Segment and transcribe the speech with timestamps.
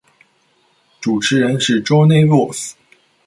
[0.99, 2.73] 主持人是 Jonny Voss。